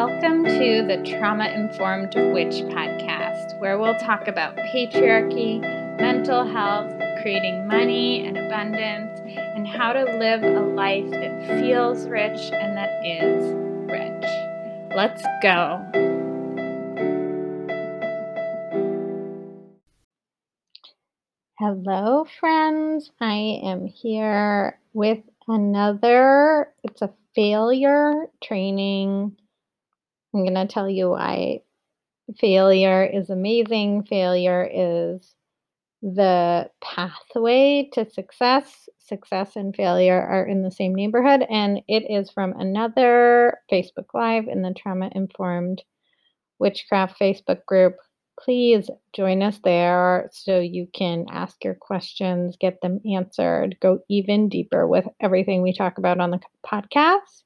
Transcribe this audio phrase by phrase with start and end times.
[0.00, 5.60] Welcome to the Trauma Informed Witch podcast, where we'll talk about patriarchy,
[6.00, 12.38] mental health, creating money and abundance, and how to live a life that feels rich
[12.52, 13.42] and that is
[13.90, 14.94] rich.
[14.94, 15.84] Let's go.
[21.58, 23.10] Hello, friends.
[23.20, 29.36] I am here with another, it's a failure training
[30.38, 31.62] I'm going to tell you why
[32.38, 34.04] failure is amazing.
[34.04, 35.34] Failure is
[36.00, 38.88] the pathway to success.
[38.98, 44.46] Success and failure are in the same neighborhood, and it is from another Facebook Live
[44.46, 45.82] in the Trauma Informed
[46.58, 47.96] Witchcraft Facebook group.
[48.38, 54.48] Please join us there so you can ask your questions, get them answered, go even
[54.48, 57.42] deeper with everything we talk about on the podcast.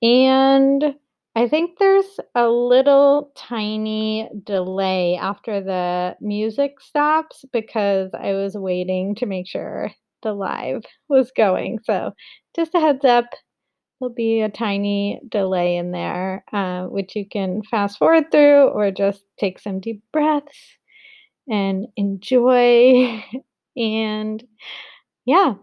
[0.00, 0.94] And
[1.34, 9.14] I think there's a little tiny delay after the music stops because I was waiting
[9.16, 9.90] to make sure
[10.22, 11.78] the live was going.
[11.84, 12.12] So,
[12.54, 13.24] just a heads up,
[14.00, 18.90] there'll be a tiny delay in there, uh, which you can fast forward through or
[18.92, 20.78] just take some deep breaths
[21.48, 23.24] and enjoy.
[23.76, 24.44] and
[25.26, 25.54] yeah,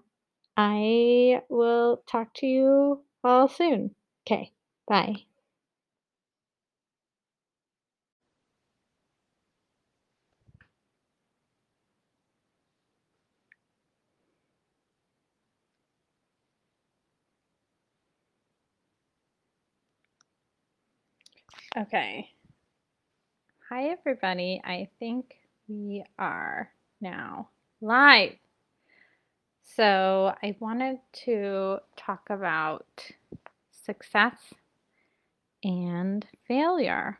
[0.57, 3.95] I will talk to you all soon.
[4.27, 4.51] Okay,
[4.87, 5.15] bye.
[21.77, 22.29] Okay.
[23.69, 24.59] Hi, everybody.
[24.65, 25.35] I think
[25.67, 28.35] we are now live.
[29.63, 33.11] So, I wanted to talk about
[33.71, 34.53] success
[35.63, 37.19] and failure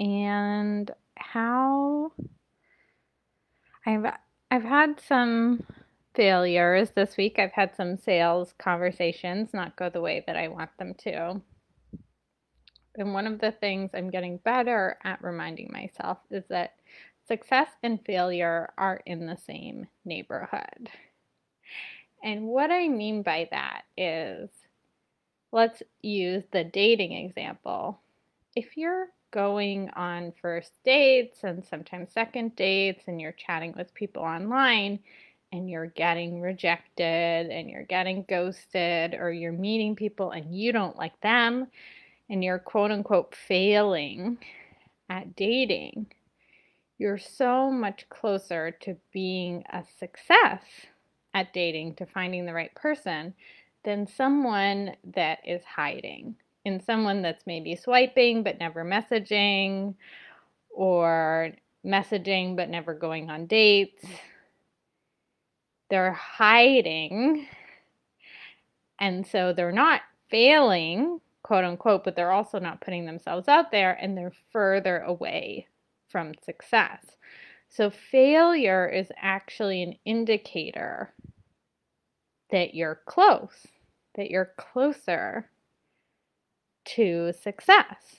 [0.00, 2.12] and how
[3.86, 4.06] I've
[4.50, 5.64] I've had some
[6.14, 7.38] failures this week.
[7.38, 11.42] I've had some sales conversations not go the way that I want them to.
[12.96, 16.74] And one of the things I'm getting better at reminding myself is that
[17.28, 20.88] success and failure are in the same neighborhood.
[22.22, 24.48] And what I mean by that is
[25.52, 28.00] let's use the dating example.
[28.54, 34.22] If you're going on first dates and sometimes second dates and you're chatting with people
[34.22, 34.98] online
[35.52, 40.96] and you're getting rejected and you're getting ghosted or you're meeting people and you don't
[40.96, 41.66] like them
[42.28, 44.38] and you're quote unquote failing
[45.08, 46.06] at dating,
[46.98, 50.62] you're so much closer to being a success
[51.34, 53.34] at dating, to finding the right person,
[53.84, 56.34] than someone that is hiding.
[56.64, 59.94] In someone that's maybe swiping but never messaging,
[60.70, 61.52] or
[61.84, 64.04] messaging but never going on dates.
[65.88, 67.46] They're hiding.
[68.98, 70.00] And so they're not
[70.30, 75.68] failing quote unquote, but they're also not putting themselves out there and they're further away
[76.08, 77.04] from success.
[77.68, 81.14] So, failure is actually an indicator
[82.50, 83.68] that you're close,
[84.16, 85.48] that you're closer
[86.86, 88.16] to success.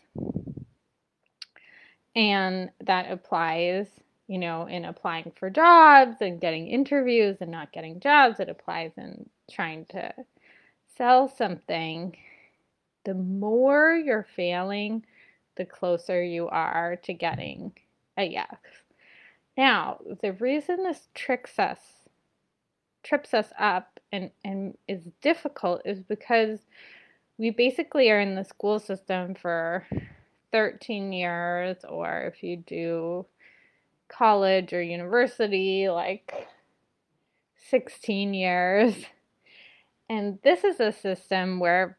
[2.15, 3.87] And that applies,
[4.27, 8.39] you know, in applying for jobs and getting interviews and not getting jobs.
[8.39, 10.13] It applies in trying to
[10.97, 12.15] sell something
[13.07, 15.01] the more you're failing,
[15.55, 17.71] the closer you are to getting
[18.17, 18.57] a yes.
[19.55, 21.79] Now, the reason this tricks us,
[23.03, 26.59] trips us up and, and is difficult is because
[27.37, 29.85] we basically are in the school system for
[30.51, 33.25] 13 years, or if you do
[34.09, 36.49] college or university, like
[37.69, 38.95] 16 years.
[40.09, 41.97] And this is a system where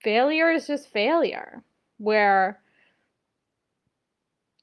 [0.00, 1.62] failure is just failure,
[1.98, 2.60] where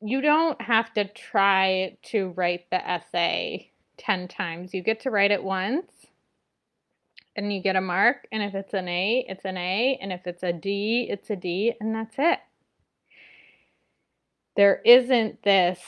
[0.02, 4.74] you don't have to try to write the essay 10 times.
[4.74, 5.92] You get to write it once
[7.36, 8.28] and you get a mark.
[8.32, 9.98] And if it's an A, it's an A.
[10.02, 11.74] And if it's a D, it's a D.
[11.80, 12.40] And that's it.
[14.56, 15.80] There isn't this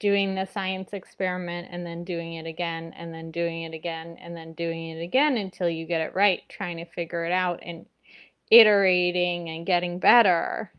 [0.00, 4.36] doing the science experiment and then doing it again and then doing it again and
[4.36, 7.86] then doing it again until you get it right, trying to figure it out and
[8.50, 10.70] iterating and getting better.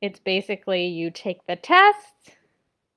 [0.00, 2.36] It's basically you take the test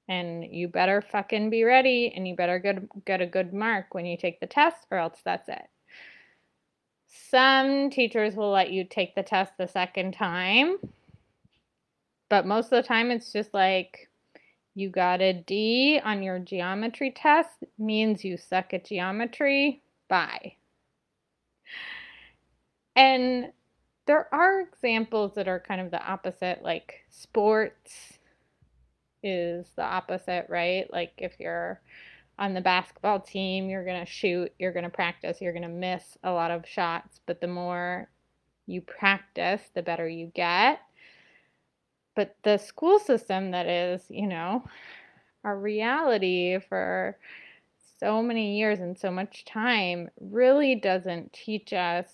[0.07, 4.05] and you better fucking be ready and you better get, get a good mark when
[4.05, 5.69] you take the test or else that's it.
[7.07, 10.77] Some teachers will let you take the test the second time,
[12.29, 14.09] but most of the time it's just like
[14.75, 19.81] you got a D on your geometry test, means you suck at geometry.
[20.07, 20.58] Bye.
[22.99, 23.53] And
[24.07, 28.19] there are examples that are kind of the opposite, like sports
[29.23, 30.85] is the opposite, right?
[30.91, 31.79] Like if you're
[32.37, 35.69] on the basketball team, you're going to shoot, you're going to practice, you're going to
[35.69, 38.09] miss a lot of shots, but the more
[38.67, 40.81] you practice, the better you get.
[42.17, 44.65] But the school system that is, you know,
[45.45, 47.17] our reality for
[47.97, 52.11] so many years and so much time really doesn't teach us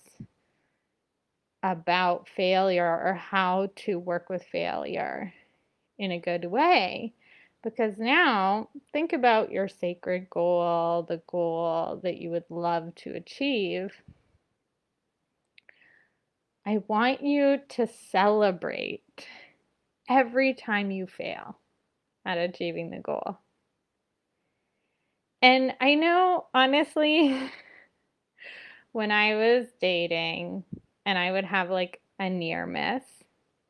[1.65, 5.33] about failure or how to work with failure
[5.97, 7.13] in a good way.
[7.63, 13.91] Because now, think about your sacred goal, the goal that you would love to achieve.
[16.67, 19.27] I want you to celebrate
[20.07, 21.57] every time you fail
[22.25, 23.39] at achieving the goal.
[25.41, 27.35] And I know, honestly,
[28.91, 30.63] when I was dating
[31.05, 33.03] and I would have like a near miss,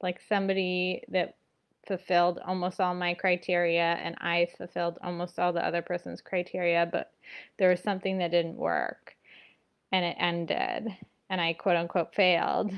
[0.01, 1.35] like somebody that
[1.87, 7.11] fulfilled almost all my criteria and I fulfilled almost all the other person's criteria, but
[7.57, 9.15] there was something that didn't work
[9.91, 10.95] and it ended
[11.29, 12.71] and I quote unquote failed.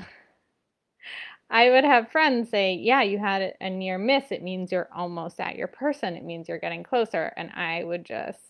[1.50, 4.30] I would have friends say, Yeah, you had a near miss.
[4.30, 6.14] It means you're almost at your person.
[6.14, 7.32] It means you're getting closer.
[7.36, 8.40] And I would just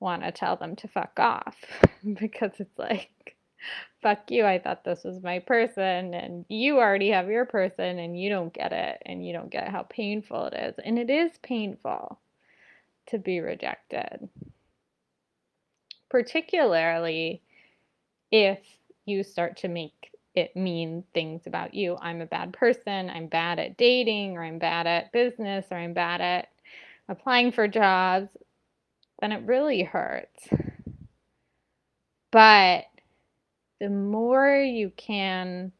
[0.00, 1.56] want to tell them to fuck off
[2.18, 3.35] because it's like,
[4.02, 8.18] fuck you, I thought this was my person, and you already have your person, and
[8.18, 10.74] you don't get it, and you don't get how painful it is.
[10.84, 12.18] And it is painful
[13.08, 14.28] to be rejected,
[16.10, 17.42] particularly
[18.30, 18.58] if
[19.04, 21.96] you start to make it mean things about you.
[22.00, 25.94] I'm a bad person, I'm bad at dating, or I'm bad at business, or I'm
[25.94, 26.48] bad at
[27.08, 28.28] applying for jobs,
[29.20, 30.48] then it really hurts.
[32.32, 32.84] But
[33.80, 35.72] the more you can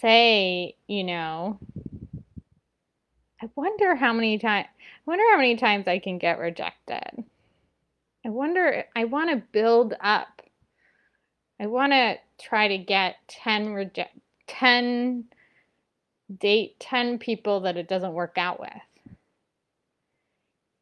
[0.00, 1.58] say, you know,
[3.40, 7.24] I wonder how many times I wonder how many times I can get rejected.
[8.24, 10.42] I wonder I want to build up.
[11.60, 14.18] I want to try to get 10 reject
[14.48, 15.24] 10
[16.38, 18.70] date 10 people that it doesn't work out with.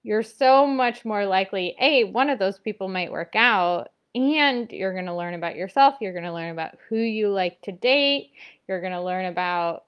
[0.03, 4.95] You're so much more likely, A, one of those people might work out, and you're
[4.95, 5.97] going to learn about yourself.
[6.01, 8.31] You're going to learn about who you like to date.
[8.67, 9.85] You're going to learn about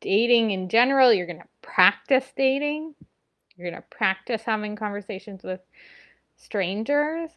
[0.00, 1.12] dating in general.
[1.12, 2.94] You're going to practice dating.
[3.56, 5.60] You're going to practice having conversations with
[6.36, 7.30] strangers.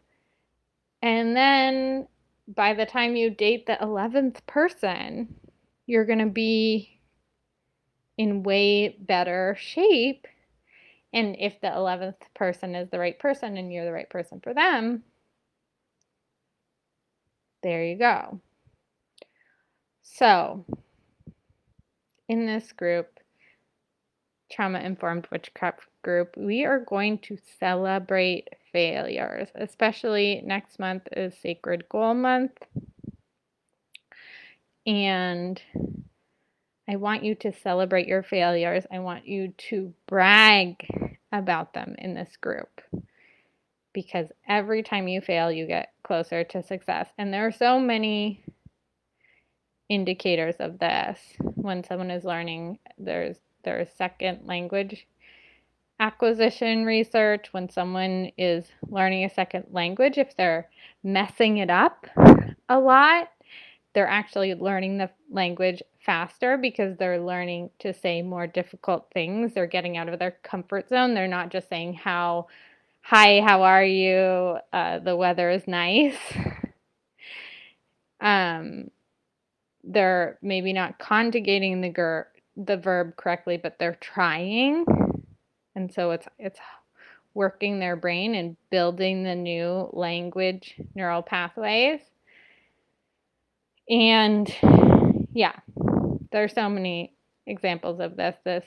[1.02, 2.08] And then
[2.48, 5.36] by the time you date the 11th person,
[5.88, 7.00] you're going to be
[8.18, 10.28] in way better shape
[11.16, 14.54] and if the 11th person is the right person and you're the right person for
[14.54, 15.02] them,
[17.64, 18.42] there you go.
[20.04, 20.66] So,
[22.28, 23.20] in this group,
[24.52, 31.88] Trauma Informed Witchcraft group, we are going to celebrate failures, especially next month is Sacred
[31.88, 32.58] Goal Month.
[34.86, 35.62] And
[36.88, 38.86] I want you to celebrate your failures.
[38.92, 42.82] I want you to brag about them in this group
[43.94, 47.10] because every time you fail, you get closer to success.
[47.18, 48.44] And there are so many
[49.90, 52.80] indicators of this when someone is learning.
[52.98, 55.08] There's there's second language
[56.00, 60.70] acquisition research when someone is learning a second language if they're
[61.04, 62.06] messing it up
[62.68, 63.30] a lot
[63.94, 69.54] they're actually learning the language faster because they're learning to say more difficult things.
[69.54, 71.14] They're getting out of their comfort zone.
[71.14, 72.48] They're not just saying how
[73.02, 74.58] hi, how are you?
[74.74, 76.18] Uh, the weather is nice.
[78.22, 78.90] um,
[79.84, 84.86] they're maybe not conjugating the ger- the verb correctly, but they're trying,
[85.76, 86.60] and so it's it's
[87.36, 92.00] working their brain and building the new language neural pathways.
[93.90, 94.52] And
[95.34, 95.54] yeah,
[96.36, 97.14] there's so many
[97.48, 98.36] examples of this.
[98.44, 98.66] This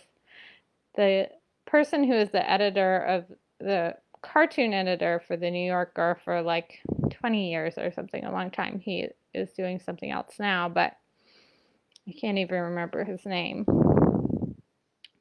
[0.96, 1.28] the
[1.66, 3.24] person who is the editor of
[3.60, 8.50] the cartoon editor for the New Yorker for like 20 years or something, a long
[8.50, 8.80] time.
[8.80, 10.96] He is doing something else now, but
[12.08, 13.66] I can't even remember his name.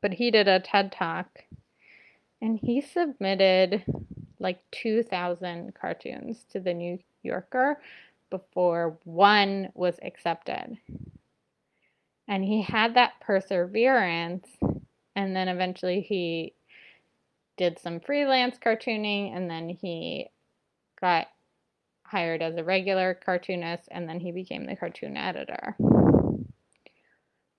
[0.02, 1.28] But he did a TED talk
[2.42, 3.84] and he submitted
[4.40, 7.82] like 2,000 cartoons to the New Yorker
[8.30, 10.78] before one was accepted.
[12.28, 14.48] And he had that perseverance,
[15.16, 16.54] and then eventually he
[17.58, 20.30] did some freelance cartooning, and then he
[21.00, 21.28] got
[22.04, 25.76] hired as a regular cartoonist, and then he became the cartoon editor.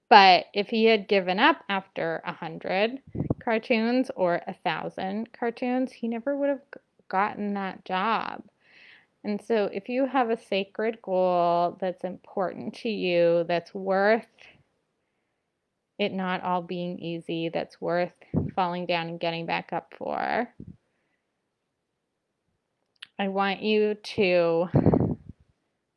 [0.09, 3.03] But if he had given up after a hundred
[3.41, 6.63] cartoons or a thousand cartoons, he never would have
[7.09, 8.43] gotten that job.
[9.25, 14.27] And so, if you have a sacred goal that's important to you, that's worth
[15.99, 18.13] it not all being easy, that's worth
[18.55, 20.49] falling down and getting back up for,
[23.19, 24.69] I want you to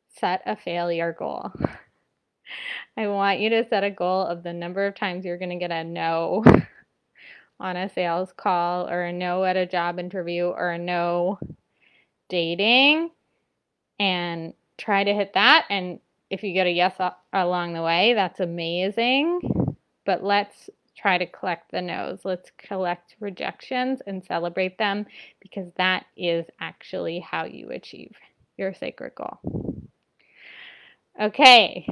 [0.08, 1.52] set a failure goal.
[2.96, 5.56] I want you to set a goal of the number of times you're going to
[5.56, 6.44] get a no
[7.60, 11.38] on a sales call or a no at a job interview or a no
[12.28, 13.10] dating
[14.00, 15.66] and try to hit that.
[15.70, 16.96] And if you get a yes
[17.32, 19.40] along the way, that's amazing.
[20.04, 22.20] But let's try to collect the no's.
[22.24, 25.06] Let's collect rejections and celebrate them
[25.40, 28.14] because that is actually how you achieve
[28.56, 29.38] your sacred goal.
[31.20, 31.86] Okay,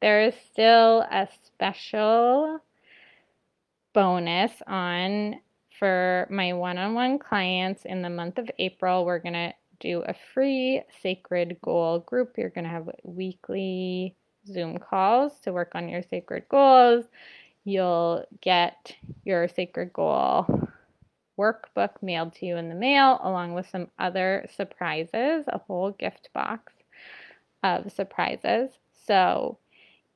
[0.00, 2.58] there is still a special
[3.92, 5.36] bonus on
[5.78, 9.04] for my one on one clients in the month of April.
[9.04, 12.34] We're going to do a free sacred goal group.
[12.38, 17.04] You're going to have weekly Zoom calls to work on your sacred goals.
[17.64, 20.68] You'll get your sacred goal
[21.38, 26.28] workbook mailed to you in the mail, along with some other surprises, a whole gift
[26.34, 26.72] box
[27.62, 28.70] of surprises.
[29.06, 29.58] So,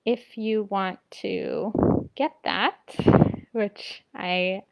[0.04, 2.76] if you want to get that,
[3.52, 4.62] which I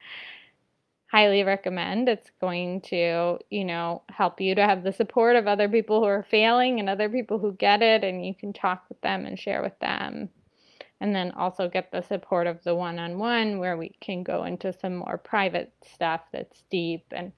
[1.14, 5.68] highly recommend, it's going to, you know, help you to have the support of other
[5.68, 9.00] people who are failing and other people who get it, and you can talk with
[9.00, 10.28] them and share with them.
[11.00, 14.42] And then also get the support of the one on one where we can go
[14.42, 17.30] into some more private stuff that's deep and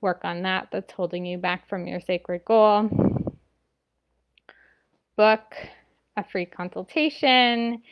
[0.00, 2.88] work on that that's holding you back from your sacred goal.
[5.16, 5.52] Book
[6.16, 7.82] a free consultation.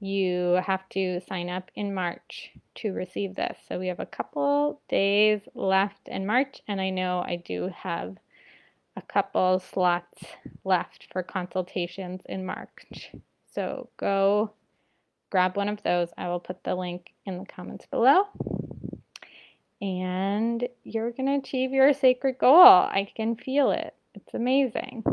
[0.00, 3.56] You have to sign up in March to receive this.
[3.68, 8.16] So we have a couple days left in March, and I know I do have
[8.96, 10.22] a couple slots
[10.64, 13.12] left for consultations in March.
[13.52, 14.52] So go
[15.30, 16.08] grab one of those.
[16.18, 18.24] I will put the link in the comments below.
[19.80, 22.56] And you're going to achieve your sacred goal.
[22.56, 23.94] I can feel it.
[24.14, 25.04] It's amazing.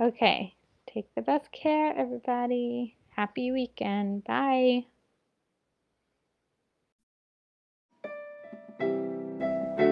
[0.00, 0.54] Okay,
[0.94, 2.94] Take the best care, everybody.
[3.16, 4.24] Happy weekend.
[4.24, 4.86] Bye.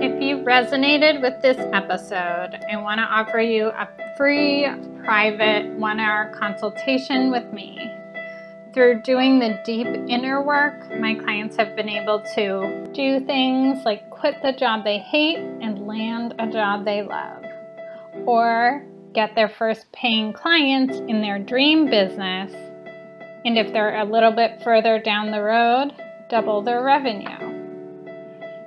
[0.04, 4.66] If you resonated with this episode, I want to offer you a free
[5.04, 7.88] private one hour consultation with me.
[8.74, 14.10] Through doing the deep inner work, my clients have been able to do things like
[14.10, 17.44] quit the job they hate and land a job they love,
[18.26, 22.52] or get their first paying clients in their dream business,
[23.44, 25.92] and if they're a little bit further down the road,
[26.28, 27.62] double their revenue.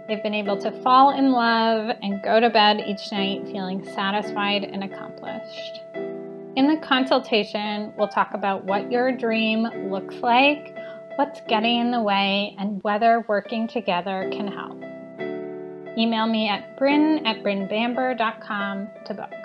[0.08, 4.64] They've been able to fall in love and go to bed each night feeling satisfied
[4.64, 5.82] and accomplished.
[6.56, 10.78] In the consultation, we'll talk about what your dream looks like,
[11.16, 14.82] what's getting in the way, and whether working together can help.
[15.98, 19.45] Email me at bryn at brynbamber.com to book.